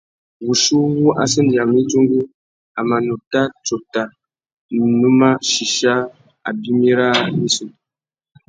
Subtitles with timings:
[0.45, 2.19] Wuchí uwú a sendéyamú idjungú,
[2.77, 4.03] a mà nuta tsôta
[4.99, 5.95] nu mà chichia
[6.47, 7.75] abimî râā nà issutu.